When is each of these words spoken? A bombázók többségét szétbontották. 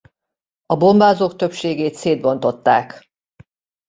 A 0.65 0.75
bombázók 0.77 1.35
többségét 1.35 1.95
szétbontották. 1.95 3.09